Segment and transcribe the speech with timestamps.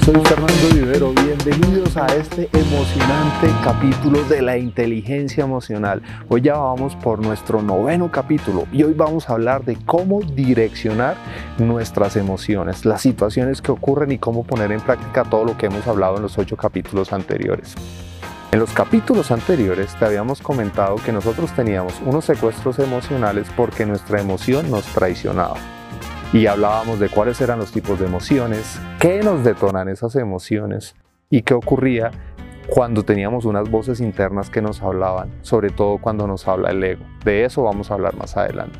[0.00, 1.12] Soy Fernando Vivero.
[1.12, 6.02] Bienvenidos a este emocionante capítulo de la inteligencia emocional.
[6.28, 11.16] Hoy ya vamos por nuestro noveno capítulo y hoy vamos a hablar de cómo direccionar
[11.58, 15.86] nuestras emociones, las situaciones que ocurren y cómo poner en práctica todo lo que hemos
[15.86, 17.74] hablado en los ocho capítulos anteriores.
[18.50, 24.20] En los capítulos anteriores te habíamos comentado que nosotros teníamos unos secuestros emocionales porque nuestra
[24.20, 25.56] emoción nos traicionaba
[26.32, 30.94] y hablábamos de cuáles eran los tipos de emociones, qué nos detonan esas emociones
[31.28, 32.10] y qué ocurría
[32.68, 37.04] cuando teníamos unas voces internas que nos hablaban, sobre todo cuando nos habla el ego.
[37.24, 38.78] De eso vamos a hablar más adelante.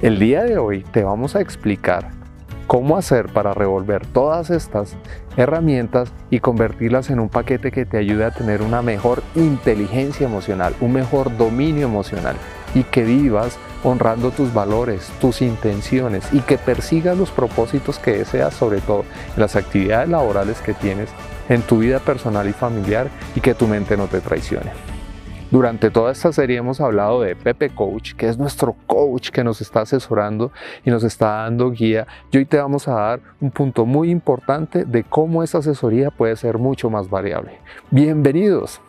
[0.00, 2.10] El día de hoy te vamos a explicar
[2.66, 4.96] cómo hacer para revolver todas estas
[5.36, 10.74] herramientas y convertirlas en un paquete que te ayude a tener una mejor inteligencia emocional,
[10.80, 12.36] un mejor dominio emocional
[12.74, 18.54] y que vivas honrando tus valores, tus intenciones y que persigas los propósitos que deseas,
[18.54, 21.10] sobre todo en las actividades laborales que tienes,
[21.48, 24.72] en tu vida personal y familiar y que tu mente no te traicione.
[25.50, 29.60] Durante toda esta serie hemos hablado de Pepe Coach, que es nuestro coach que nos
[29.60, 30.50] está asesorando
[30.84, 32.08] y nos está dando guía.
[32.32, 36.34] Y hoy te vamos a dar un punto muy importante de cómo esa asesoría puede
[36.34, 37.60] ser mucho más variable.
[37.90, 38.80] Bienvenidos.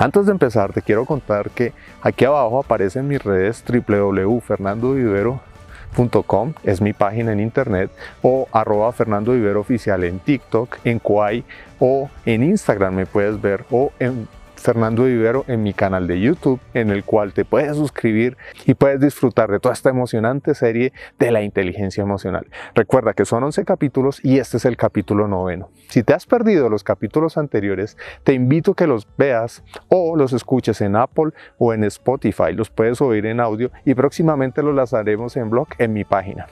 [0.00, 6.94] Antes de empezar, te quiero contar que aquí abajo aparecen mis redes www.fernandovivero.com, es mi
[6.94, 7.90] página en internet,
[8.22, 11.44] o arroba Fernando Vivero Oficial en TikTok, en Kwai
[11.78, 14.26] o en Instagram me puedes ver, o en
[14.60, 18.36] Fernando Vivero en mi canal de YouTube, en el cual te puedes suscribir
[18.66, 22.46] y puedes disfrutar de toda esta emocionante serie de la inteligencia emocional.
[22.74, 25.70] Recuerda que son 11 capítulos y este es el capítulo noveno.
[25.88, 30.32] Si te has perdido los capítulos anteriores, te invito a que los veas o los
[30.32, 32.52] escuches en Apple o en Spotify.
[32.52, 36.46] Los puedes oír en audio y próximamente los lanzaremos en blog en mi página.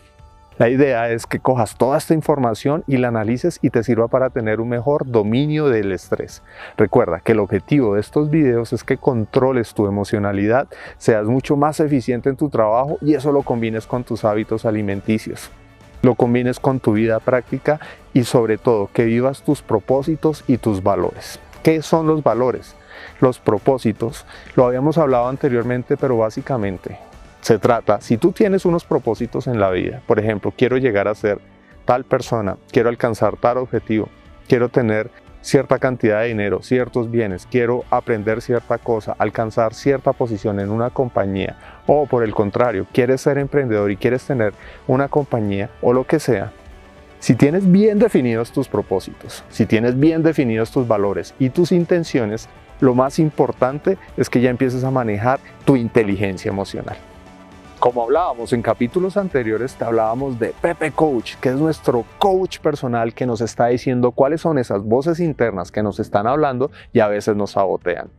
[0.59, 4.31] La idea es que cojas toda esta información y la analices y te sirva para
[4.31, 6.43] tener un mejor dominio del estrés.
[6.77, 11.79] Recuerda que el objetivo de estos videos es que controles tu emocionalidad, seas mucho más
[11.79, 15.49] eficiente en tu trabajo y eso lo combines con tus hábitos alimenticios.
[16.03, 17.79] Lo combines con tu vida práctica
[18.13, 21.39] y sobre todo que vivas tus propósitos y tus valores.
[21.63, 22.75] ¿Qué son los valores?
[23.21, 26.99] Los propósitos, lo habíamos hablado anteriormente, pero básicamente
[27.41, 31.15] se trata, si tú tienes unos propósitos en la vida, por ejemplo, quiero llegar a
[31.15, 31.39] ser
[31.85, 34.09] tal persona, quiero alcanzar tal objetivo,
[34.49, 35.11] quiero tener
[35.41, 40.91] cierta cantidad de dinero, ciertos bienes, quiero aprender cierta cosa, alcanzar cierta posición en una
[40.91, 41.57] compañía,
[41.87, 44.53] o por el contrario, quieres ser emprendedor y quieres tener
[44.87, 46.53] una compañía o lo que sea,
[47.21, 52.49] si tienes bien definidos tus propósitos, si tienes bien definidos tus valores y tus intenciones,
[52.81, 56.97] lo más importante es que ya empieces a manejar tu inteligencia emocional.
[57.79, 63.15] Como hablábamos en capítulos anteriores, te hablábamos de Pepe Coach, que es nuestro coach personal
[63.15, 67.07] que nos está diciendo cuáles son esas voces internas que nos están hablando y a
[67.07, 68.11] veces nos sabotean.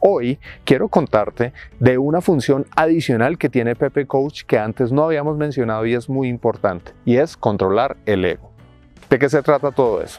[0.00, 5.36] Hoy quiero contarte de una función adicional que tiene Pepe Coach que antes no habíamos
[5.36, 8.50] mencionado y es muy importante, y es controlar el ego.
[9.08, 10.18] ¿De qué se trata todo eso?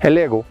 [0.00, 0.44] El ego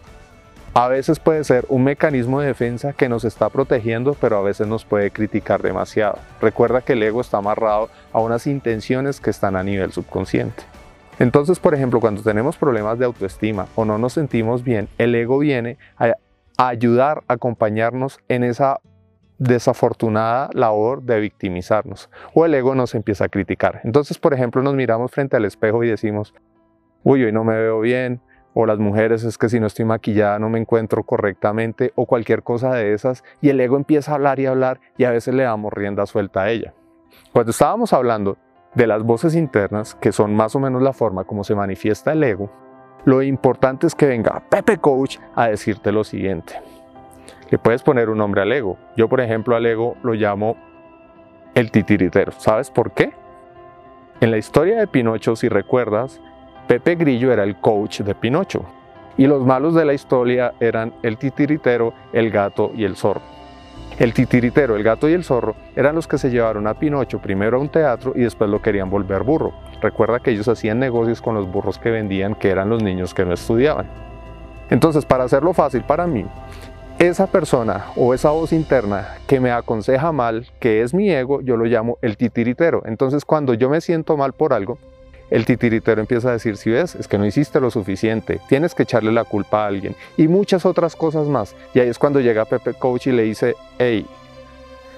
[0.75, 4.66] a veces puede ser un mecanismo de defensa que nos está protegiendo, pero a veces
[4.66, 6.17] nos puede criticar demasiado.
[6.41, 10.63] Recuerda que el ego está amarrado a unas intenciones que están a nivel subconsciente.
[11.19, 15.38] Entonces, por ejemplo, cuando tenemos problemas de autoestima o no nos sentimos bien, el ego
[15.38, 16.13] viene a,
[16.57, 18.79] ayudar, a acompañarnos en esa
[19.38, 22.09] desafortunada labor de victimizarnos.
[22.33, 23.81] O el ego nos empieza a criticar.
[23.83, 26.33] Entonces, por ejemplo, nos miramos frente al espejo y decimos,
[27.03, 28.22] uy, hoy no me veo bien,
[28.53, 32.43] o las mujeres es que si no estoy maquillada no me encuentro correctamente o cualquier
[32.43, 35.43] cosa de esas y el ego empieza a hablar y hablar y a veces le
[35.43, 36.73] damos rienda suelta a ella.
[37.31, 38.37] Cuando estábamos hablando
[38.75, 42.23] de las voces internas, que son más o menos la forma como se manifiesta el
[42.23, 42.49] ego,
[43.05, 46.61] lo importante es que venga Pepe Coach a decirte lo siguiente.
[47.49, 48.77] Le puedes poner un nombre al ego.
[48.95, 50.55] Yo, por ejemplo, al ego lo llamo
[51.53, 52.31] el titiritero.
[52.31, 53.13] ¿Sabes por qué?
[54.21, 56.21] En la historia de Pinocho, si recuerdas,
[56.79, 58.66] Pepe Grillo era el coach de Pinocho
[59.15, 63.21] y los malos de la historia eran el titiritero, el gato y el zorro.
[64.00, 67.57] El titiritero, el gato y el zorro eran los que se llevaron a Pinocho primero
[67.57, 69.53] a un teatro y después lo querían volver burro.
[69.83, 73.24] Recuerda que ellos hacían negocios con los burros que vendían, que eran los niños que
[73.24, 73.86] no estudiaban.
[74.71, 76.25] Entonces, para hacerlo fácil para mí,
[76.97, 81.56] esa persona o esa voz interna que me aconseja mal, que es mi ego, yo
[81.56, 82.81] lo llamo el titiritero.
[82.86, 84.80] Entonces, cuando yo me siento mal por algo,
[85.33, 88.83] el titiritero empieza a decir, si ves, es que no hiciste lo suficiente, tienes que
[88.83, 91.56] echarle la culpa a alguien y muchas otras cosas más.
[91.74, 94.06] Y ahí es cuando llega Pepe Coach y le dice, hey,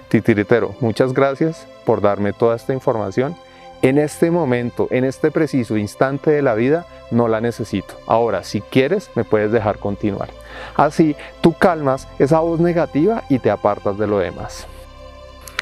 [0.09, 3.33] titiritero, muchas gracias por darme toda esta información.
[3.81, 7.95] en este momento, en este preciso instante de la vida, no la necesito.
[8.05, 10.29] Ahora, si quieres, me puedes dejar continuar.
[10.75, 14.67] Así, tú calmas esa voz negativa y te apartas de lo demás.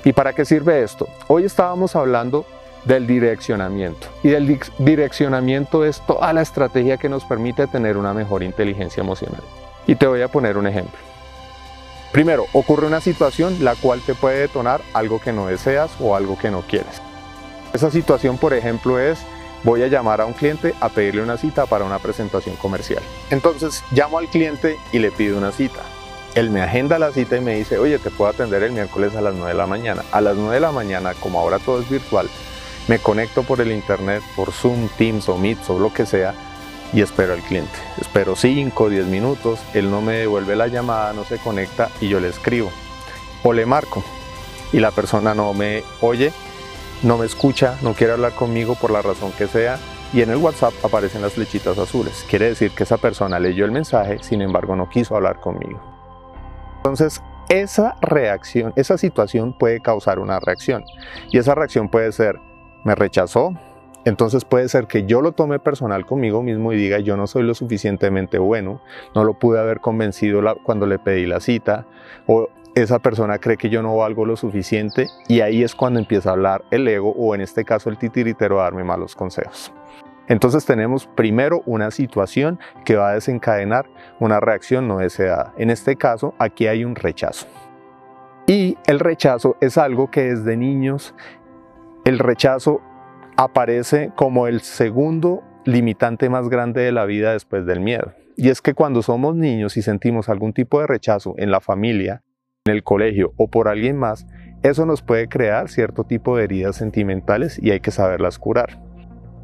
[0.03, 1.07] ¿Y para qué sirve esto?
[1.27, 2.45] Hoy estábamos hablando
[2.85, 4.07] del direccionamiento.
[4.23, 9.41] Y del direccionamiento es toda la estrategia que nos permite tener una mejor inteligencia emocional.
[9.87, 10.99] Y te voy a poner un ejemplo.
[12.11, 16.37] Primero, ocurre una situación la cual te puede detonar algo que no deseas o algo
[16.37, 17.01] que no quieres.
[17.73, 19.19] Esa situación, por ejemplo, es
[19.63, 23.01] voy a llamar a un cliente a pedirle una cita para una presentación comercial.
[23.31, 25.79] Entonces llamo al cliente y le pido una cita.
[26.35, 29.21] Él me agenda la cita y me dice, oye, te puedo atender el miércoles a
[29.21, 30.03] las 9 de la mañana.
[30.11, 32.27] A las 9 de la mañana, como ahora todo es virtual,
[32.87, 36.33] me conecto por el internet, por Zoom, Teams o Meet o lo que sea
[36.91, 37.73] y espero al cliente.
[37.99, 42.09] Espero 5 o 10 minutos, él no me devuelve la llamada, no se conecta y
[42.09, 42.71] yo le escribo
[43.43, 44.03] o le marco
[44.71, 46.31] y la persona no me oye
[47.03, 49.77] no me escucha, no quiere hablar conmigo por la razón que sea
[50.13, 52.25] y en el WhatsApp aparecen las flechitas azules.
[52.29, 55.81] Quiere decir que esa persona leyó el mensaje, sin embargo no quiso hablar conmigo.
[56.77, 60.85] Entonces, esa reacción, esa situación puede causar una reacción
[61.29, 62.39] y esa reacción puede ser,
[62.83, 63.53] me rechazó,
[64.05, 67.43] entonces puede ser que yo lo tome personal conmigo mismo y diga yo no soy
[67.43, 68.81] lo suficientemente bueno,
[69.15, 71.85] no lo pude haber convencido cuando le pedí la cita
[72.27, 76.29] o esa persona cree que yo no valgo lo suficiente y ahí es cuando empieza
[76.29, 79.71] a hablar el ego o en este caso el titiritero a darme malos consejos.
[80.27, 83.85] Entonces tenemos primero una situación que va a desencadenar
[84.19, 85.53] una reacción no deseada.
[85.57, 87.45] En este caso aquí hay un rechazo.
[88.47, 91.13] Y el rechazo es algo que desde niños,
[92.05, 92.81] el rechazo
[93.37, 98.13] aparece como el segundo limitante más grande de la vida después del miedo.
[98.35, 102.23] Y es que cuando somos niños y sentimos algún tipo de rechazo en la familia,
[102.65, 104.25] en el colegio o por alguien más,
[104.63, 108.81] eso nos puede crear cierto tipo de heridas sentimentales y hay que saberlas curar.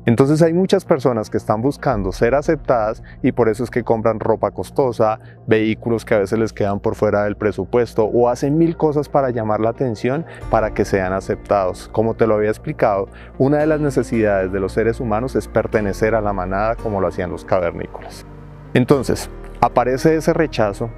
[0.05, 4.19] Entonces hay muchas personas que están buscando ser aceptadas y por eso es que compran
[4.19, 8.77] ropa costosa, vehículos que a veces les quedan por fuera del presupuesto o hacen mil
[8.77, 11.89] cosas para llamar la atención para que sean aceptados.
[11.91, 16.15] Como te lo había explicado, una de las necesidades de los seres humanos es pertenecer
[16.15, 18.25] a la manada como lo hacían los cavernícolas.
[18.73, 19.29] Entonces,
[19.59, 20.89] aparece ese rechazo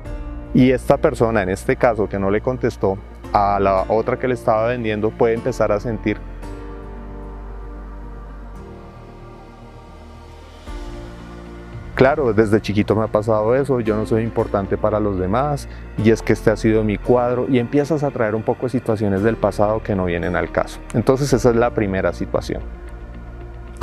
[0.53, 2.97] y esta persona, en este caso que no le contestó,
[3.33, 6.17] a la otra que le estaba vendiendo puede empezar a sentir
[12.01, 15.69] Claro, desde chiquito me ha pasado eso, yo no soy importante para los demás
[16.03, 18.69] y es que este ha sido mi cuadro y empiezas a traer un poco de
[18.69, 20.79] situaciones del pasado que no vienen al caso.
[20.95, 22.63] Entonces esa es la primera situación.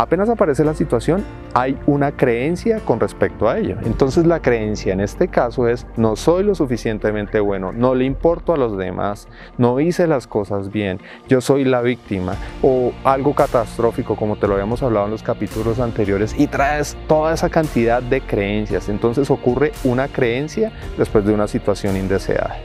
[0.00, 1.24] Apenas aparece la situación,
[1.54, 3.78] hay una creencia con respecto a ello.
[3.82, 8.54] Entonces la creencia en este caso es no soy lo suficientemente bueno, no le importo
[8.54, 14.14] a los demás, no hice las cosas bien, yo soy la víctima o algo catastrófico
[14.14, 18.20] como te lo habíamos hablado en los capítulos anteriores y traes toda esa cantidad de
[18.20, 18.88] creencias.
[18.88, 22.56] Entonces ocurre una creencia después de una situación indeseada.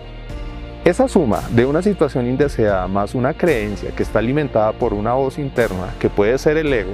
[0.85, 5.39] Esa suma de una situación indeseada más una creencia que está alimentada por una voz
[5.39, 6.91] interna que puede ser el ego,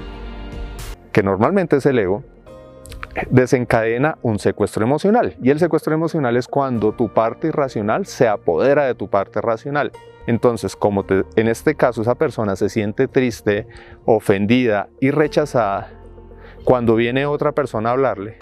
[1.11, 2.23] que normalmente es el ego,
[3.29, 5.35] desencadena un secuestro emocional.
[5.41, 9.91] Y el secuestro emocional es cuando tu parte irracional se apodera de tu parte racional.
[10.27, 13.67] Entonces, como en este caso esa persona se siente triste,
[14.06, 15.89] ofendida y rechazada,
[16.63, 18.38] cuando viene otra persona a hablarle,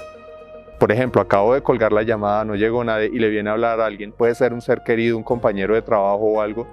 [0.80, 3.80] por ejemplo, acabo de colgar la llamada, no llegó nadie y le viene a hablar
[3.80, 6.68] a alguien, puede ser un ser querido, un compañero de trabajo o algo,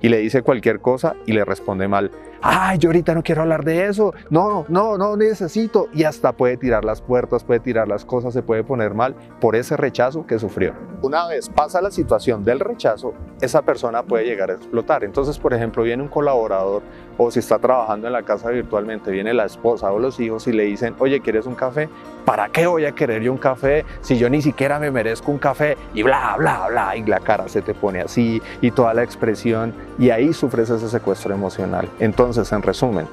[0.00, 2.10] y le dice cualquier cosa y le responde mal.
[2.42, 4.14] Ay, yo ahorita no quiero hablar de eso.
[4.30, 5.88] No, no, no necesito.
[5.92, 9.56] Y hasta puede tirar las puertas, puede tirar las cosas, se puede poner mal por
[9.56, 10.72] ese rechazo que sufrió.
[11.02, 15.04] Una vez pasa la situación del rechazo, esa persona puede llegar a explotar.
[15.04, 16.82] Entonces, por ejemplo, viene un colaborador
[17.18, 20.52] o si está trabajando en la casa virtualmente, viene la esposa o los hijos y
[20.52, 21.88] le dicen, oye, ¿quieres un café?
[22.24, 25.38] ¿Para qué voy a querer yo un café si yo ni siquiera me merezco un
[25.38, 25.76] café?
[25.94, 26.96] Y bla, bla, bla.
[26.96, 30.88] Y la cara se te pone así y toda la expresión y ahí sufres ese
[30.88, 31.88] secuestro emocional.
[31.98, 33.06] Entonces, en resumen,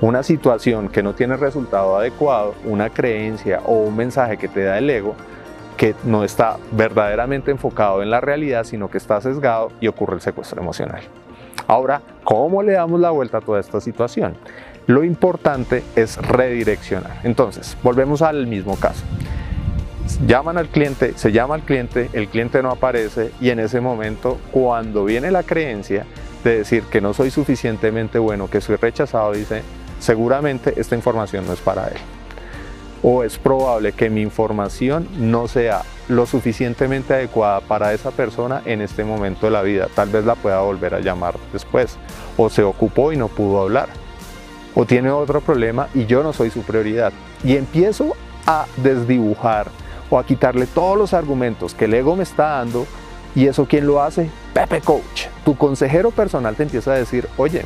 [0.00, 4.78] una situación que no tiene resultado adecuado, una creencia o un mensaje que te da
[4.78, 5.14] el ego,
[5.76, 10.20] que no está verdaderamente enfocado en la realidad, sino que está sesgado y ocurre el
[10.20, 11.02] secuestro emocional.
[11.68, 14.34] Ahora, ¿cómo le damos la vuelta a toda esta situación?
[14.86, 17.20] Lo importante es redireccionar.
[17.22, 19.04] Entonces, volvemos al mismo caso.
[20.26, 24.38] Llaman al cliente, se llama al cliente, el cliente no aparece y en ese momento,
[24.50, 26.04] cuando viene la creencia,
[26.44, 29.62] de decir que no soy suficientemente bueno, que soy rechazado, dice,
[30.00, 31.98] seguramente esta información no es para él.
[33.04, 38.80] O es probable que mi información no sea lo suficientemente adecuada para esa persona en
[38.80, 39.88] este momento de la vida.
[39.92, 41.96] Tal vez la pueda volver a llamar después.
[42.36, 43.88] O se ocupó y no pudo hablar.
[44.74, 47.12] o tiene otro problema y yo no soy su prioridad.
[47.44, 48.14] Y empiezo
[48.46, 49.66] a desdibujar
[50.10, 52.86] o a quitarle todos los argumentos que el ego me está dando
[53.34, 54.30] y eso quién lo hace?
[54.52, 55.26] Pepe Coach.
[55.44, 57.62] Tu consejero personal te empieza a decir, oye,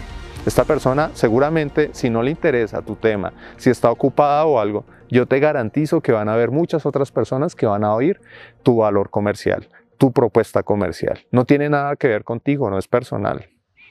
[0.47, 5.27] esta persona seguramente si no le interesa tu tema, si está ocupada o algo, yo
[5.27, 8.21] te garantizo que van a haber muchas otras personas que van a oír
[8.63, 9.69] tu valor comercial,
[9.99, 11.19] tu propuesta comercial.
[11.31, 13.47] No tiene nada que ver contigo, no es personal.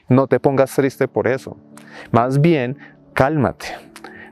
[0.08, 1.56] No te pongas triste por eso.
[2.10, 2.78] Más bien,
[3.12, 3.66] cálmate.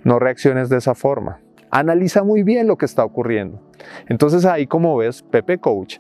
[0.05, 1.41] No reacciones de esa forma.
[1.71, 3.61] Analiza muy bien lo que está ocurriendo.
[4.07, 5.99] Entonces ahí como ves, Pepe Coach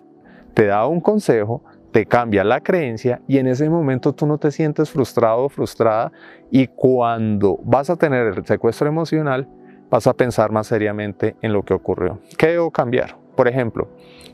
[0.54, 4.50] te da un consejo, te cambia la creencia y en ese momento tú no te
[4.50, 6.12] sientes frustrado o frustrada
[6.50, 9.48] y cuando vas a tener el secuestro emocional
[9.90, 12.18] vas a pensar más seriamente en lo que ocurrió.
[12.36, 13.16] ¿Qué debo cambiar?
[13.36, 13.88] Por ejemplo,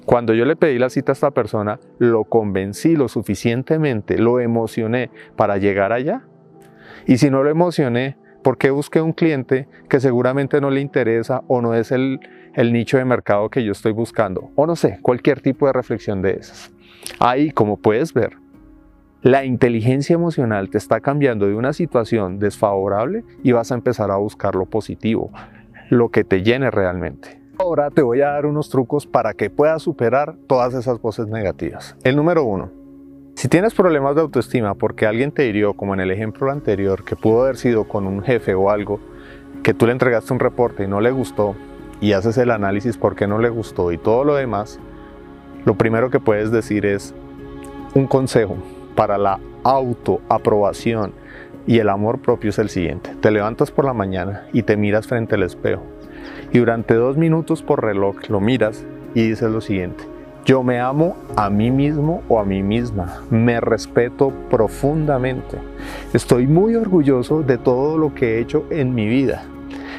[0.04, 5.10] cuando yo le pedí la cita a esta persona, lo convencí lo suficientemente, lo emocioné
[5.36, 6.22] para llegar allá.
[7.06, 11.42] Y si no lo emocioné, ¿por qué busqué un cliente que seguramente no le interesa
[11.48, 12.20] o no es el,
[12.54, 14.50] el nicho de mercado que yo estoy buscando?
[14.56, 16.72] O no sé, cualquier tipo de reflexión de esas.
[17.18, 18.36] Ahí, como puedes ver,
[19.22, 24.16] la inteligencia emocional te está cambiando de una situación desfavorable y vas a empezar a
[24.16, 25.30] buscar lo positivo,
[25.90, 27.38] lo que te llene realmente.
[27.58, 31.94] Ahora te voy a dar unos trucos para que puedas superar todas esas voces negativas.
[32.02, 32.70] El número uno,
[33.40, 37.16] si tienes problemas de autoestima porque alguien te hirió, como en el ejemplo anterior, que
[37.16, 39.00] pudo haber sido con un jefe o algo,
[39.62, 41.56] que tú le entregaste un reporte y no le gustó,
[42.02, 44.78] y haces el análisis por qué no le gustó y todo lo demás,
[45.64, 47.14] lo primero que puedes decir es
[47.94, 48.58] un consejo
[48.94, 51.14] para la autoaprobación
[51.66, 53.16] y el amor propio es el siguiente.
[53.22, 55.84] Te levantas por la mañana y te miras frente al espejo
[56.52, 60.09] y durante dos minutos por reloj lo miras y dices lo siguiente.
[60.50, 63.22] Yo me amo a mí mismo o a mí misma.
[63.30, 65.58] Me respeto profundamente.
[66.12, 69.44] Estoy muy orgulloso de todo lo que he hecho en mi vida.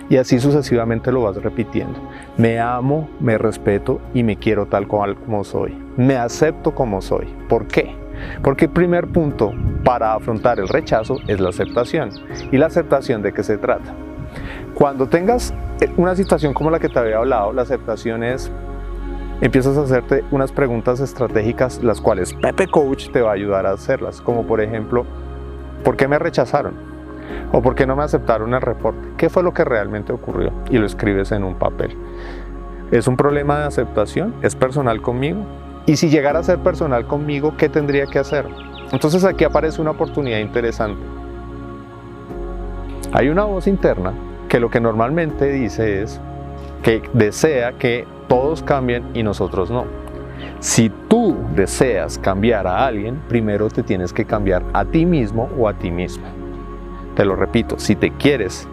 [0.10, 1.98] Y así sucesivamente lo vas repitiendo.
[2.36, 5.74] Me amo, me respeto y me quiero tal cual como soy.
[5.96, 7.34] Me acepto como soy.
[7.48, 7.96] ¿Por qué?
[8.43, 9.53] Porque el primer punto
[9.86, 12.10] para afrontar el rechazo es la aceptación.
[12.51, 13.93] ¿Y la aceptación de qué se trata?
[14.74, 15.53] Cuando tengas
[15.96, 18.51] una situación como la que te había hablado, la aceptación es,
[19.41, 23.71] empiezas a hacerte unas preguntas estratégicas, las cuales Pepe Coach te va a ayudar a
[23.71, 25.05] hacerlas, como por ejemplo,
[25.83, 26.74] ¿por qué me rechazaron?
[27.51, 29.10] ¿O por qué no me aceptaron el reporte?
[29.17, 30.51] ¿Qué fue lo que realmente ocurrió?
[30.69, 31.98] Y lo escribes en un papel.
[32.91, 34.36] ¿Es un problema de aceptación?
[34.41, 35.45] ¿Es personal conmigo?
[35.86, 38.45] Y si llegara a ser personal conmigo, ¿qué tendría que hacer?
[38.91, 41.01] Entonces aquí aparece una oportunidad interesante.
[43.13, 44.13] Hay una voz interna
[44.48, 46.19] que lo que normalmente dice es
[46.83, 49.83] que desea que todos cambien y nosotros no.
[50.61, 55.67] Si tú deseas cambiar a alguien, primero te tienes que cambiar a ti mismo o
[55.67, 56.29] a ti misma.
[57.17, 58.69] Te lo repito, si te quieres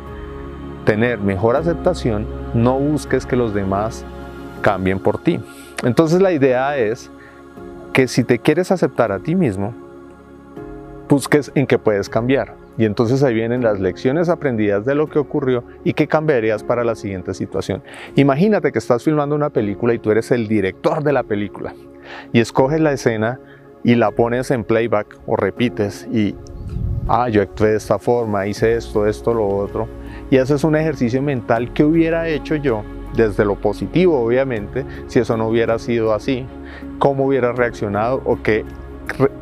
[0.84, 2.24] tener mejor aceptación,
[2.54, 4.04] no busques que los demás
[4.60, 5.40] cambien por ti.
[5.82, 7.10] Entonces la idea es
[7.92, 9.74] que si te quieres aceptar a ti mismo,
[11.08, 12.54] busques en qué puedes cambiar.
[12.78, 16.84] Y entonces ahí vienen las lecciones aprendidas de lo que ocurrió y qué cambiarías para
[16.84, 17.82] la siguiente situación.
[18.14, 21.74] Imagínate que estás filmando una película y tú eres el director de la película
[22.32, 23.40] y escoges la escena
[23.82, 26.36] y la pones en playback o repites y,
[27.08, 29.88] ah, yo actué de esta forma, hice esto, esto, lo otro.
[30.30, 32.84] Y haces un ejercicio mental que hubiera hecho yo
[33.16, 36.46] desde lo positivo, obviamente, si eso no hubiera sido así,
[36.98, 38.64] cómo hubieras reaccionado o qué,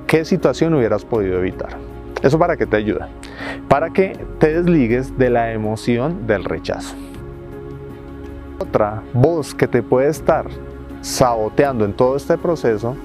[0.07, 1.86] qué situación hubieras podido evitar.
[2.23, 3.09] ¿Eso para qué te ayuda?
[3.69, 6.95] Para que te desligues de la emoción del rechazo.
[8.59, 10.47] Otra voz que te puede estar
[11.03, 12.97] saboteando en todo este proceso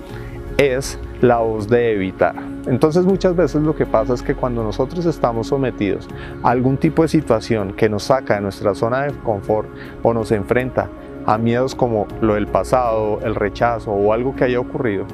[0.57, 2.35] es la voz de evitar.
[2.67, 6.07] Entonces muchas veces lo que pasa es que cuando nosotros estamos sometidos
[6.43, 9.67] a algún tipo de situación que nos saca de nuestra zona de confort
[10.03, 10.89] o nos enfrenta
[11.25, 15.05] a miedos como lo del pasado, el rechazo o algo que haya ocurrido,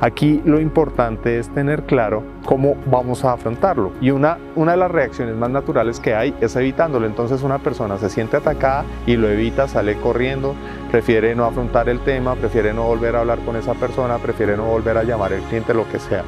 [0.00, 3.92] Aquí lo importante es tener claro cómo vamos a afrontarlo.
[4.00, 7.06] Y una, una de las reacciones más naturales que hay es evitándolo.
[7.06, 10.54] Entonces una persona se siente atacada y lo evita, sale corriendo,
[10.90, 14.64] prefiere no afrontar el tema, prefiere no volver a hablar con esa persona, prefiere no
[14.64, 16.24] volver a llamar al cliente, lo que sea.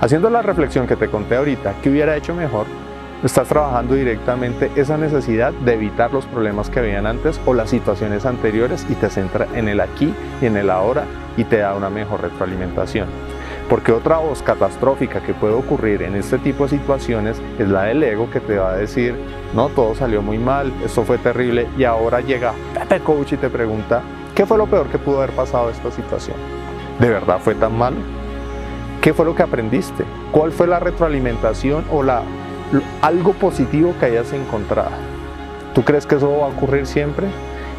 [0.00, 2.66] Haciendo la reflexión que te conté ahorita, ¿qué hubiera hecho mejor?
[3.22, 8.26] Estás trabajando directamente esa necesidad de evitar los problemas que habían antes o las situaciones
[8.26, 11.04] anteriores y te centra en el aquí y en el ahora
[11.36, 13.06] y te da una mejor retroalimentación.
[13.68, 18.02] Porque otra voz catastrófica que puede ocurrir en este tipo de situaciones es la del
[18.02, 19.14] ego que te va a decir,
[19.54, 23.48] no, todo salió muy mal, esto fue terrible y ahora llega Pepe Coach y te
[23.48, 24.02] pregunta,
[24.34, 26.36] ¿qué fue lo peor que pudo haber pasado esta situación?
[26.98, 27.98] ¿De verdad fue tan malo?
[29.00, 30.04] ¿Qué fue lo que aprendiste?
[30.32, 32.22] ¿Cuál fue la retroalimentación o la
[33.00, 34.90] algo positivo que hayas encontrado.
[35.74, 37.26] ¿Tú crees que eso va a ocurrir siempre?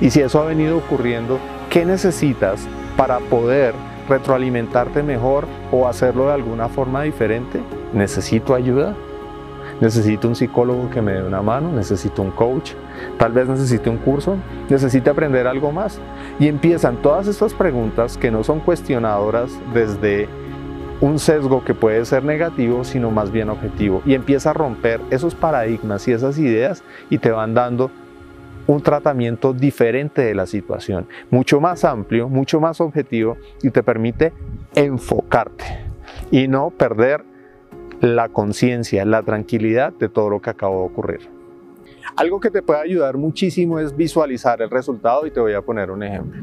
[0.02, 3.74] Y si eso ha venido ocurriendo, ¿qué necesitas para poder
[4.10, 7.62] retroalimentarte mejor o hacerlo de alguna forma diferente?
[7.94, 8.96] ¿Necesito ayuda?
[9.80, 11.72] ¿Necesito un psicólogo que me dé una mano?
[11.72, 12.74] ¿Necesito un coach?
[13.18, 14.38] Tal vez necesite un curso,
[14.70, 16.00] necesite aprender algo más.
[16.40, 20.28] Y empiezan todas estas preguntas que no son cuestionadoras desde
[21.04, 24.02] un sesgo que puede ser negativo, sino más bien objetivo.
[24.06, 27.92] Y empieza a romper esos paradigmas y esas ideas y te van dando
[28.68, 34.32] un tratamiento diferente de la situación, mucho más amplio, mucho más objetivo y te permite
[34.76, 35.66] enfocarte
[36.32, 37.26] y no perder
[38.00, 41.30] la conciencia, la tranquilidad de todo lo que acabó de ocurrir.
[42.16, 45.92] Algo que te puede ayudar muchísimo es visualizar el resultado y te voy a poner
[45.92, 46.42] un ejemplo.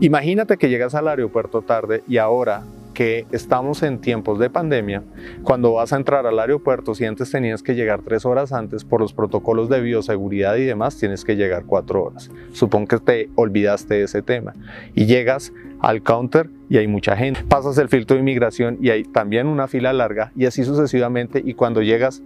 [0.00, 2.64] Imagínate que llegas al aeropuerto tarde y ahora
[2.96, 5.02] que estamos en tiempos de pandemia,
[5.42, 9.02] cuando vas a entrar al aeropuerto, si antes tenías que llegar tres horas antes por
[9.02, 12.30] los protocolos de bioseguridad y demás, tienes que llegar cuatro horas.
[12.52, 14.54] Supón que te olvidaste de ese tema
[14.94, 17.44] y llegas al counter y hay mucha gente.
[17.46, 21.52] Pasas el filtro de inmigración y hay también una fila larga y así sucesivamente y
[21.52, 22.22] cuando llegas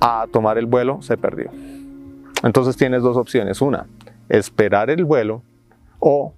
[0.00, 1.50] a tomar el vuelo se perdió.
[2.42, 3.60] Entonces tienes dos opciones.
[3.60, 3.86] Una,
[4.30, 5.42] esperar el vuelo
[5.98, 6.32] o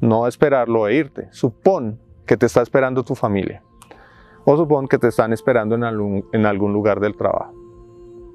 [0.00, 1.26] no esperarlo e irte.
[1.32, 3.62] Supón que te está esperando tu familia
[4.44, 7.54] o supón que te están esperando en algún, en algún lugar del trabajo.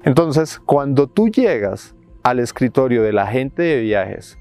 [0.02, 4.38] Entonces, cuando tú llegas al escritorio del agente de viajes,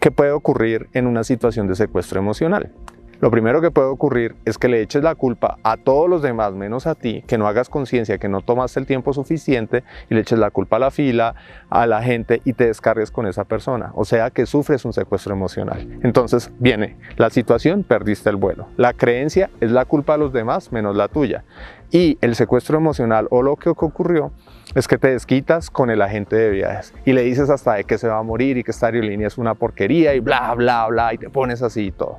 [0.00, 2.72] ¿qué puede ocurrir en una situación de secuestro emocional?
[3.20, 6.52] Lo primero que puede ocurrir es que le eches la culpa a todos los demás
[6.52, 10.20] menos a ti, que no hagas conciencia que no tomaste el tiempo suficiente y le
[10.20, 11.34] eches la culpa a la fila,
[11.70, 13.92] a la gente y te descargues con esa persona.
[13.94, 15.98] O sea que sufres un secuestro emocional.
[16.02, 18.68] Entonces viene la situación, perdiste el vuelo.
[18.76, 21.44] La creencia es la culpa de los demás menos la tuya.
[21.90, 24.32] Y el secuestro emocional o lo que ocurrió
[24.74, 27.96] es que te desquitas con el agente de viajes y le dices hasta de que
[27.96, 31.14] se va a morir y que esta aerolínea es una porquería y bla, bla, bla
[31.14, 32.18] y te pones así y todo.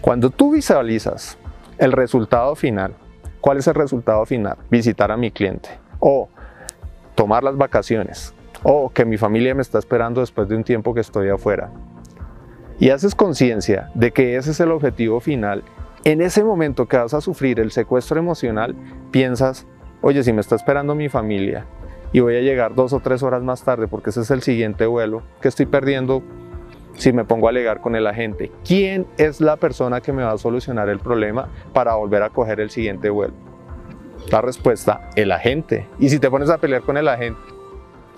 [0.00, 1.38] Cuando tú visualizas
[1.78, 2.94] el resultado final,
[3.40, 4.56] ¿cuál es el resultado final?
[4.70, 6.28] Visitar a mi cliente o
[7.14, 11.00] tomar las vacaciones o que mi familia me está esperando después de un tiempo que
[11.00, 11.70] estoy afuera.
[12.78, 15.64] Y haces conciencia de que ese es el objetivo final.
[16.04, 18.76] En ese momento que vas a sufrir el secuestro emocional,
[19.10, 19.66] piensas,
[20.02, 21.64] oye, si me está esperando mi familia
[22.12, 24.86] y voy a llegar dos o tres horas más tarde porque ese es el siguiente
[24.86, 26.22] vuelo, que estoy perdiendo
[26.96, 28.50] si me pongo a alegar con el agente?
[28.64, 32.60] ¿Quién es la persona que me va a solucionar el problema para volver a coger
[32.60, 33.34] el siguiente vuelo?
[34.30, 35.86] La respuesta, el agente.
[35.98, 37.40] Y si te pones a pelear con el agente,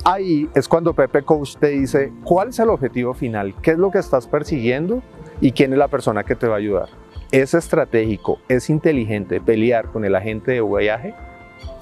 [0.05, 3.91] ahí es cuando Pepe Coach te dice cuál es el objetivo final, qué es lo
[3.91, 5.03] que estás persiguiendo
[5.41, 6.89] y quién es la persona que te va a ayudar.
[7.31, 11.15] ¿Es estratégico, es inteligente pelear con el agente de viaje?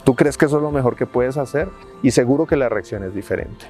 [0.05, 1.69] ¿Tú crees que eso es lo mejor que puedes hacer?
[2.03, 3.67] Y seguro que la reacción es diferente.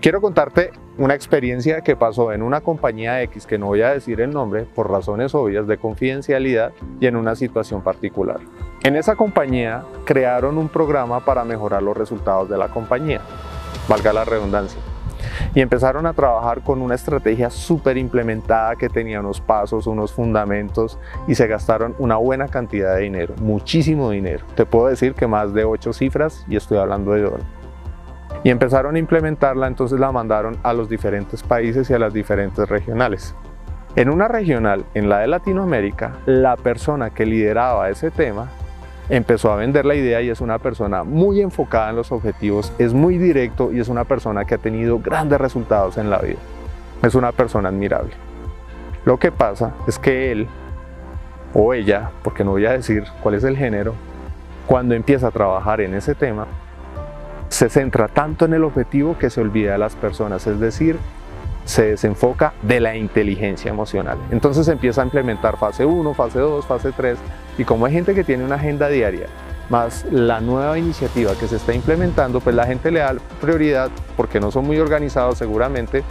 [0.00, 4.20] Quiero contarte una experiencia que pasó en una compañía X, que no voy a decir
[4.20, 8.40] el nombre por razones obvias de confidencialidad y en una situación particular.
[8.82, 13.20] En esa compañía crearon un programa para mejorar los resultados de la compañía,
[13.88, 14.80] valga la redundancia.
[15.54, 20.98] Y empezaron a trabajar con una estrategia súper implementada que tenía unos pasos, unos fundamentos
[21.28, 24.44] y se gastaron una buena cantidad de dinero, muchísimo dinero.
[24.56, 27.61] Te puedo decir que más de ocho cifras y estoy hablando de dólares
[28.44, 32.68] y empezaron a implementarla, entonces la mandaron a los diferentes países y a las diferentes
[32.68, 33.34] regionales.
[33.94, 38.48] En una regional, en la de Latinoamérica, la persona que lideraba ese tema
[39.08, 42.94] empezó a vender la idea y es una persona muy enfocada en los objetivos, es
[42.94, 46.38] muy directo y es una persona que ha tenido grandes resultados en la vida.
[47.02, 48.12] Es una persona admirable.
[49.04, 50.46] Lo que pasa es que él
[51.52, 53.94] o ella, porque no voy a decir cuál es el género,
[54.66, 56.46] cuando empieza a trabajar en ese tema,
[57.52, 60.96] se centra tanto en el objetivo que se olvida de las personas, es decir,
[61.66, 64.16] se desenfoca de la inteligencia emocional.
[64.30, 67.18] Entonces empieza a implementar fase 1, fase 2, fase 3
[67.58, 69.26] y como hay gente que tiene una agenda diaria,
[69.68, 74.40] más la nueva iniciativa que se está implementando, pues la gente le da prioridad porque
[74.40, 76.04] no son muy organizados seguramente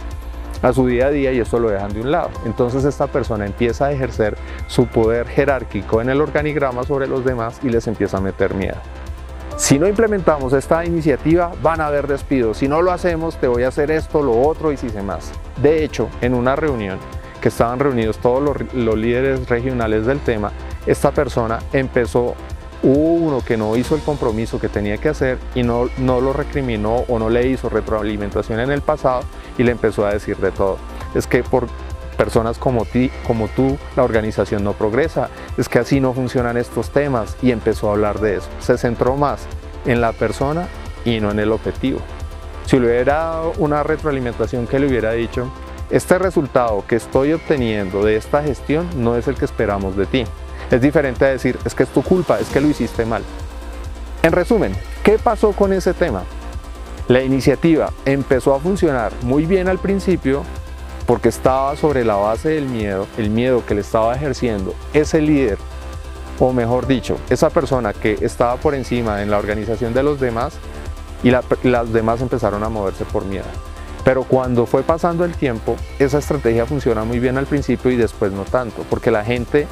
[0.62, 2.30] a su día a día y esto lo dejan de un lado.
[2.46, 7.58] Entonces esta persona empieza a ejercer su poder jerárquico en el organigrama sobre los demás
[7.64, 8.78] y les empieza a meter miedo.
[9.62, 12.56] Si no implementamos esta iniciativa, van a haber despidos.
[12.56, 15.30] Si no lo hacemos, te voy a hacer esto, lo otro y si sé más.
[15.62, 16.98] De hecho, en una reunión
[17.40, 18.42] que estaban reunidos todos
[18.74, 20.50] los, líderes regionales del tema,
[20.84, 22.34] esta persona empezó
[22.82, 27.04] uno que no hizo el compromiso que tenía que hacer y no, no lo recriminó
[27.08, 29.22] o no le hizo retroalimentación en el pasado
[29.58, 30.78] y le empezó a decir de todo.
[31.14, 31.68] Es que por
[32.16, 36.90] personas como, ti, como tú, la organización no progresa, es que así no funcionan estos
[36.90, 38.48] temas y empezó a hablar de eso.
[38.60, 39.46] Se centró más
[39.86, 40.68] en la persona
[41.04, 42.00] y no en el objetivo.
[42.66, 45.50] Si le hubiera dado una retroalimentación que le hubiera dicho,
[45.90, 50.24] este resultado que estoy obteniendo de esta gestión no es el que esperamos de ti.
[50.70, 53.22] Es diferente a decir, es que es tu culpa, es que lo hiciste mal.
[54.22, 56.22] En resumen, ¿qué pasó con ese tema?
[57.08, 60.44] La iniciativa empezó a funcionar muy bien al principio
[61.06, 65.58] porque estaba sobre la base del miedo, el miedo que le estaba ejerciendo ese líder,
[66.38, 70.54] o mejor dicho, esa persona que estaba por encima en la organización de los demás
[71.22, 73.44] y las demás empezaron a moverse por miedo.
[74.04, 78.32] Pero cuando fue pasando el tiempo, esa estrategia funciona muy bien al principio y después
[78.32, 79.68] no tanto, porque la gente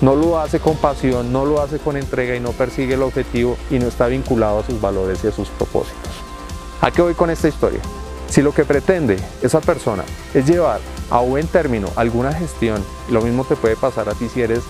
[0.00, 3.56] no lo hace con pasión, no lo hace con entrega y no persigue el objetivo
[3.70, 6.10] y no está vinculado a sus valores y a sus propósitos.
[6.80, 7.80] ¿A qué voy con esta historia?
[8.34, 10.02] Si lo que pretende esa persona
[10.34, 14.42] es llevar a buen término alguna gestión, lo mismo te puede pasar a ti si
[14.42, 14.64] eres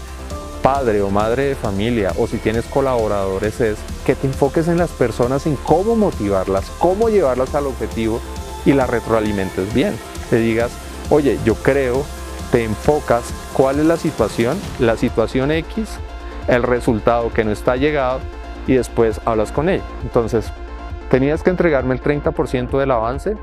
[0.62, 4.90] padre o madre de familia o si tienes colaboradores, es que te enfoques en las
[4.90, 8.20] personas, en cómo motivarlas, cómo llevarlas al objetivo
[8.66, 9.96] y la retroalimentes bien.
[10.28, 10.70] Te digas,
[11.08, 12.04] oye, yo creo,
[12.52, 15.88] te enfocas cuál es la situación, la situación X,
[16.48, 18.20] el resultado que no está llegado
[18.66, 19.80] y después hablas con él.
[20.02, 20.52] Entonces,
[21.10, 23.38] tenías que entregarme el 30% del avance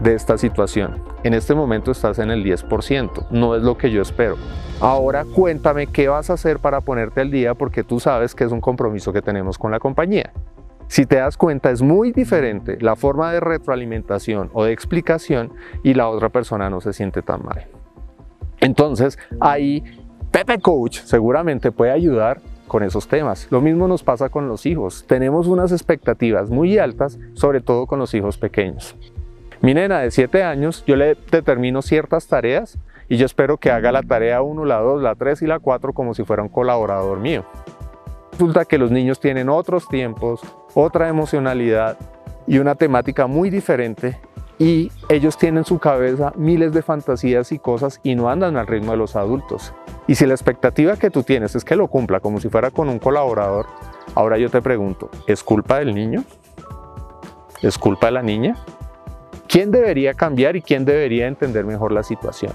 [0.00, 1.02] de esta situación.
[1.22, 4.36] En este momento estás en el 10%, no es lo que yo espero.
[4.80, 8.52] Ahora cuéntame qué vas a hacer para ponerte al día porque tú sabes que es
[8.52, 10.32] un compromiso que tenemos con la compañía.
[10.88, 15.94] Si te das cuenta, es muy diferente la forma de retroalimentación o de explicación y
[15.94, 17.66] la otra persona no se siente tan mal.
[18.60, 19.82] Entonces, ahí
[20.30, 23.48] Pepe Coach seguramente puede ayudar con esos temas.
[23.50, 25.04] Lo mismo nos pasa con los hijos.
[25.06, 28.96] Tenemos unas expectativas muy altas, sobre todo con los hijos pequeños.
[29.66, 33.90] Mi nena de 7 años, yo le determino ciertas tareas y yo espero que haga
[33.90, 37.18] la tarea 1, la 2, la 3 y la 4 como si fuera un colaborador
[37.18, 37.44] mío.
[38.30, 40.40] Resulta que los niños tienen otros tiempos,
[40.72, 41.98] otra emocionalidad
[42.46, 44.20] y una temática muy diferente
[44.56, 48.68] y ellos tienen en su cabeza miles de fantasías y cosas y no andan al
[48.68, 49.74] ritmo de los adultos.
[50.06, 52.88] Y si la expectativa que tú tienes es que lo cumpla como si fuera con
[52.88, 53.66] un colaborador,
[54.14, 56.22] ahora yo te pregunto, ¿es culpa del niño?
[57.62, 58.54] ¿Es culpa de la niña?
[59.48, 62.52] ¿Quién debería cambiar y quién debería entender mejor la situación?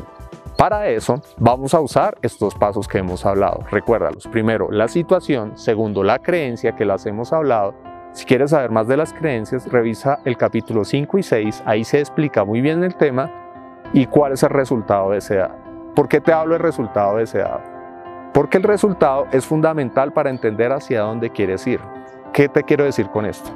[0.57, 3.63] Para eso vamos a usar estos pasos que hemos hablado.
[3.71, 4.27] Recuérdalos.
[4.27, 5.57] Primero, la situación.
[5.57, 7.73] Segundo, la creencia que las hemos hablado.
[8.11, 11.63] Si quieres saber más de las creencias, revisa el capítulo 5 y 6.
[11.65, 13.31] Ahí se explica muy bien el tema
[13.93, 15.55] y cuál es el resultado deseado.
[15.95, 17.61] ¿Por qué te hablo del resultado deseado?
[18.33, 21.79] Porque el resultado es fundamental para entender hacia dónde quieres ir.
[22.33, 23.49] ¿Qué te quiero decir con esto?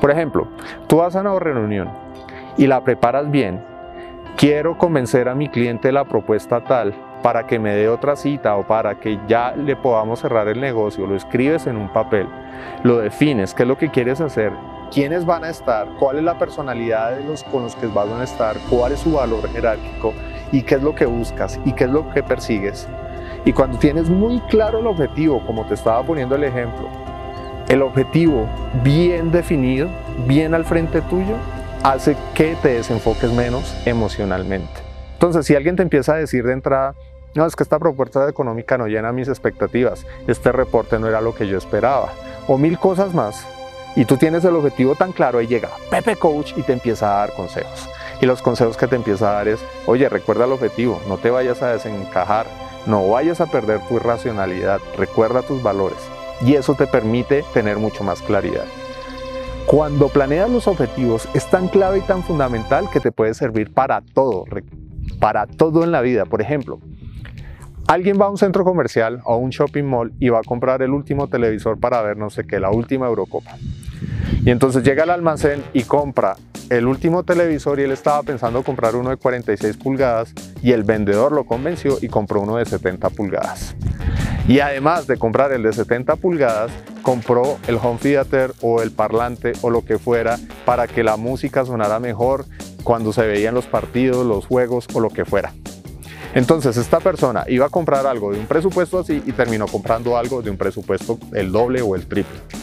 [0.00, 0.46] Por ejemplo,
[0.88, 1.88] tú vas a una reunión
[2.56, 3.72] y la preparas bien
[4.36, 8.66] quiero convencer a mi cliente la propuesta tal para que me dé otra cita o
[8.66, 12.26] para que ya le podamos cerrar el negocio, lo escribes en un papel,
[12.82, 14.52] lo defines, qué es lo que quieres hacer,
[14.90, 18.24] quiénes van a estar, cuál es la personalidad de los con los que van a
[18.24, 20.12] estar, cuál es su valor jerárquico
[20.50, 22.88] y qué es lo que buscas y qué es lo que persigues.
[23.44, 26.88] Y cuando tienes muy claro el objetivo, como te estaba poniendo el ejemplo,
[27.68, 28.46] el objetivo
[28.82, 29.88] bien definido,
[30.26, 31.36] bien al frente tuyo,
[31.82, 34.72] hace que te desenfoques menos emocionalmente.
[35.14, 36.94] Entonces, si alguien te empieza a decir de entrada,
[37.34, 41.34] no, es que esta propuesta económica no llena mis expectativas, este reporte no era lo
[41.34, 42.12] que yo esperaba,
[42.46, 43.46] o mil cosas más,
[43.96, 47.18] y tú tienes el objetivo tan claro, ahí llega Pepe Coach y te empieza a
[47.18, 47.88] dar consejos.
[48.20, 51.30] Y los consejos que te empieza a dar es, oye, recuerda el objetivo, no te
[51.30, 52.46] vayas a desencajar,
[52.86, 55.98] no vayas a perder tu racionalidad, recuerda tus valores.
[56.40, 58.64] Y eso te permite tener mucho más claridad.
[59.72, 64.02] Cuando planeas los objetivos es tan clave y tan fundamental que te puede servir para
[64.02, 64.44] todo,
[65.18, 66.26] para todo en la vida.
[66.26, 66.78] Por ejemplo,
[67.86, 70.82] alguien va a un centro comercial o a un shopping mall y va a comprar
[70.82, 73.52] el último televisor para ver no sé qué, la última Eurocopa.
[74.44, 76.36] Y entonces llega al almacén y compra
[76.68, 81.32] el último televisor y él estaba pensando comprar uno de 46 pulgadas y el vendedor
[81.32, 83.76] lo convenció y compró uno de 70 pulgadas.
[84.48, 89.52] Y además de comprar el de 70 pulgadas, compró el home theater o el parlante
[89.62, 92.46] o lo que fuera para que la música sonara mejor
[92.82, 95.52] cuando se veían los partidos, los juegos o lo que fuera.
[96.34, 100.42] Entonces esta persona iba a comprar algo de un presupuesto así y terminó comprando algo
[100.42, 102.61] de un presupuesto el doble o el triple.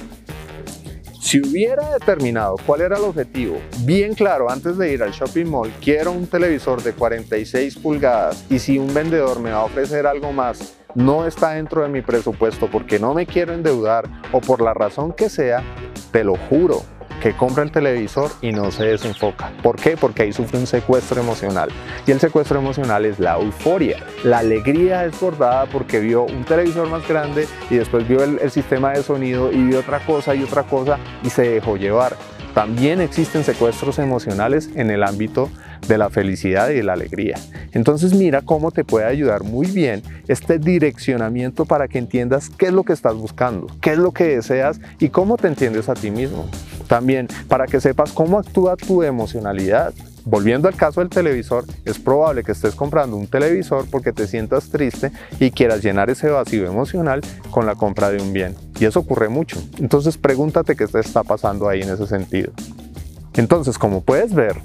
[1.29, 5.71] Si hubiera determinado cuál era el objetivo bien claro antes de ir al shopping mall,
[5.79, 10.33] quiero un televisor de 46 pulgadas y si un vendedor me va a ofrecer algo
[10.33, 14.73] más no está dentro de mi presupuesto porque no me quiero endeudar o por la
[14.73, 15.61] razón que sea,
[16.11, 16.81] te lo juro,
[17.21, 19.51] que compra el televisor y no se desenfoca.
[19.61, 19.97] ¿Por qué?
[19.97, 21.69] Porque ahí sufre un secuestro emocional.
[22.07, 27.07] Y el secuestro emocional es la euforia, la alegría desbordada porque vio un televisor más
[27.07, 30.63] grande y después vio el, el sistema de sonido y vio otra cosa y otra
[30.63, 32.15] cosa y se dejó llevar.
[32.53, 35.49] También existen secuestros emocionales en el ámbito
[35.87, 37.37] de la felicidad y de la alegría.
[37.71, 42.73] Entonces mira cómo te puede ayudar muy bien este direccionamiento para que entiendas qué es
[42.73, 46.11] lo que estás buscando, qué es lo que deseas y cómo te entiendes a ti
[46.11, 46.49] mismo.
[46.89, 49.93] También para que sepas cómo actúa tu emocionalidad.
[50.25, 54.69] Volviendo al caso del televisor, es probable que estés comprando un televisor porque te sientas
[54.69, 57.21] triste y quieras llenar ese vacío emocional
[57.51, 58.55] con la compra de un bien.
[58.79, 59.61] Y eso ocurre mucho.
[59.77, 62.51] Entonces pregúntate qué te está pasando ahí en ese sentido.
[63.35, 64.57] Entonces, como puedes ver,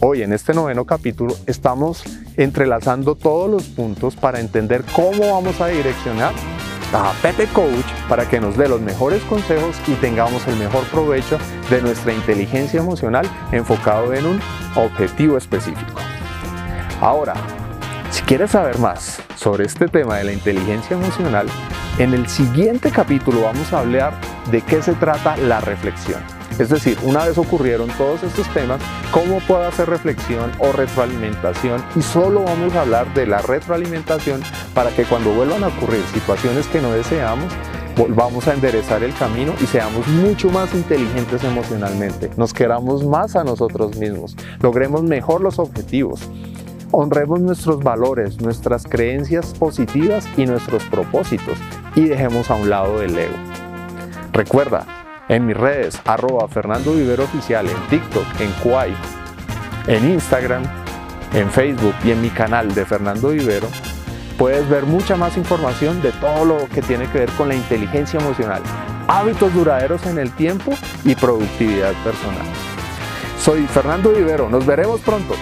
[0.00, 2.04] Hoy en este noveno capítulo estamos
[2.36, 6.32] entrelazando todos los puntos para entender cómo vamos a direccionar
[6.92, 11.38] a Pepe Coach para que nos dé los mejores consejos y tengamos el mejor provecho
[11.70, 14.40] de nuestra inteligencia emocional enfocado en un
[14.74, 16.00] objetivo específico.
[17.00, 17.34] Ahora,
[18.10, 21.46] si quieres saber más sobre este tema de la inteligencia emocional,
[21.98, 24.14] en el siguiente capítulo vamos a hablar
[24.50, 26.37] de qué se trata la reflexión.
[26.58, 28.80] Es decir, una vez ocurrieron todos estos temas,
[29.12, 31.80] ¿cómo puedo hacer reflexión o retroalimentación?
[31.94, 34.42] Y solo vamos a hablar de la retroalimentación
[34.74, 37.52] para que cuando vuelvan a ocurrir situaciones que no deseamos,
[37.96, 43.44] volvamos a enderezar el camino y seamos mucho más inteligentes emocionalmente, nos queramos más a
[43.44, 46.20] nosotros mismos, logremos mejor los objetivos,
[46.90, 51.58] honremos nuestros valores, nuestras creencias positivas y nuestros propósitos
[51.94, 53.36] y dejemos a un lado el ego.
[54.32, 54.86] Recuerda,
[55.28, 58.94] en mis redes, arroba Fernando Vivero Oficial, en TikTok, en Kuai,
[59.86, 60.62] en Instagram,
[61.34, 63.68] en Facebook y en mi canal de Fernando Vivero,
[64.38, 68.18] puedes ver mucha más información de todo lo que tiene que ver con la inteligencia
[68.20, 68.62] emocional,
[69.06, 70.72] hábitos duraderos en el tiempo
[71.04, 72.46] y productividad personal.
[73.38, 75.34] Soy Fernando Vivero, nos veremos pronto.